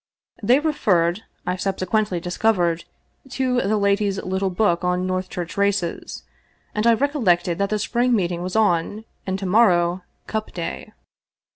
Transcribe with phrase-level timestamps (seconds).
[0.41, 2.85] They referred, I subsequently discovered,
[3.29, 6.23] to the lady's little book on Northchurch races,
[6.73, 10.91] and I recol lected that the Spring Meeting was on, and to morrow" Cup Day."